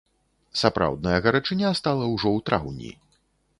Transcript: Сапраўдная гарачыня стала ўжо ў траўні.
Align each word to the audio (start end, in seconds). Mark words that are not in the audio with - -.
Сапраўдная 0.61 1.19
гарачыня 1.27 1.69
стала 1.81 2.03
ўжо 2.15 2.27
ў 2.37 2.47
траўні. 2.51 2.91